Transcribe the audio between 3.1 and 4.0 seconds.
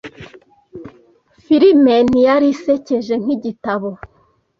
nkigitabo